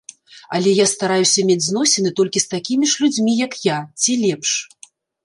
[0.59, 3.77] Але я стараюся мець зносіны толькі з такімі ж людзьмі, як я,
[4.07, 4.51] ці лепш.